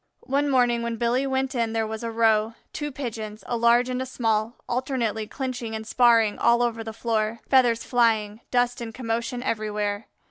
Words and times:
One 0.25 0.49
morning 0.49 0.81
when 0.81 0.95
Billy 0.95 1.27
went 1.27 1.53
in 1.53 1.73
there 1.73 1.85
was 1.85 2.01
a 2.03 2.09
row, 2.09 2.55
two 2.73 2.91
Pigeons, 2.91 3.43
a 3.45 3.55
large 3.55 3.87
and 3.87 4.01
a 4.01 4.05
small, 4.07 4.55
alternately 4.67 5.27
clinching 5.27 5.75
and 5.75 5.85
sparring 5.85 6.39
all 6.39 6.63
over 6.63 6.83
the 6.83 6.91
floor, 6.91 7.41
feathers 7.47 7.83
flying, 7.83 8.41
dust 8.49 8.81
and 8.81 8.95
commotion 8.95 9.43
everywhere. 9.43 10.07